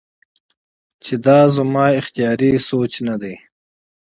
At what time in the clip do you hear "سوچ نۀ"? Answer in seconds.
2.67-3.15